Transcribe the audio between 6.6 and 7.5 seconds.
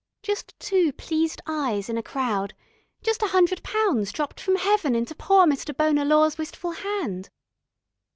hand...."